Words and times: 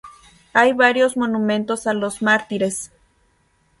Hay 0.53 0.73
varios 0.73 1.15
monumentos 1.15 1.85
a 1.85 1.93
los 1.93 2.23
mártires. 2.23 2.89